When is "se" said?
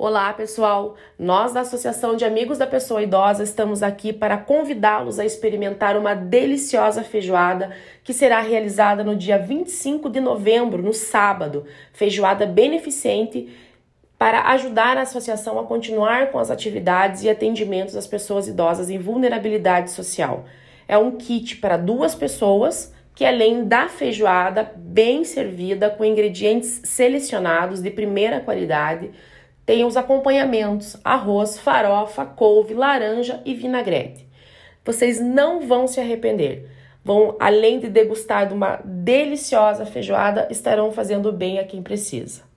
35.86-36.00